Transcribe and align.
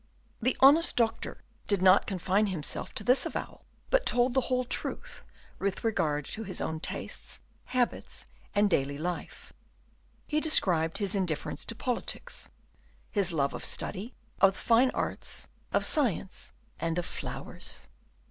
The 0.41 0.57
honest 0.61 0.95
doctor 0.95 1.43
did 1.67 1.83
not 1.83 2.07
confine 2.07 2.47
himself 2.47 2.91
to 2.95 3.03
this 3.03 3.23
avowal, 3.23 3.65
but 3.91 4.03
told 4.03 4.33
the 4.33 4.41
whole 4.41 4.65
truth 4.65 5.21
with 5.59 5.83
regard 5.83 6.25
to 6.29 6.43
his 6.43 6.59
own 6.59 6.79
tastes, 6.79 7.39
habits, 7.65 8.25
and 8.55 8.67
daily 8.67 8.97
life. 8.97 9.53
He 10.25 10.39
described 10.39 10.97
his 10.97 11.13
indifference 11.13 11.65
to 11.65 11.75
politics, 11.75 12.49
his 13.11 13.31
love 13.31 13.53
of 13.53 13.63
study, 13.63 14.15
of 14.39 14.53
the 14.53 14.57
fine 14.59 14.89
arts, 14.89 15.47
of 15.71 15.85
science, 15.85 16.53
and 16.79 16.97
of 16.97 17.05
flowers. 17.05 17.87